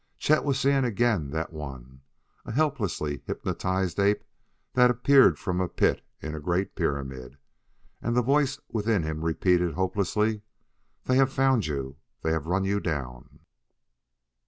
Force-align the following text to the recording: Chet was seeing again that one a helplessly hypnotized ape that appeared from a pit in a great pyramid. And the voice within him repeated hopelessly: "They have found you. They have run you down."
Chet 0.17 0.43
was 0.43 0.59
seeing 0.59 0.83
again 0.83 1.29
that 1.29 1.53
one 1.53 2.01
a 2.43 2.51
helplessly 2.51 3.21
hypnotized 3.27 3.99
ape 3.99 4.23
that 4.73 4.89
appeared 4.89 5.37
from 5.37 5.61
a 5.61 5.69
pit 5.69 6.01
in 6.21 6.33
a 6.33 6.39
great 6.39 6.73
pyramid. 6.73 7.37
And 8.01 8.17
the 8.17 8.23
voice 8.23 8.59
within 8.67 9.03
him 9.03 9.23
repeated 9.23 9.75
hopelessly: 9.75 10.41
"They 11.03 11.17
have 11.17 11.31
found 11.31 11.67
you. 11.67 11.97
They 12.23 12.31
have 12.31 12.47
run 12.47 12.63
you 12.65 12.79
down." 12.79 13.41